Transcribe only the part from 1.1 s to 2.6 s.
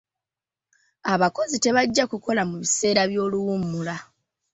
Abakozi tebajja kukola mu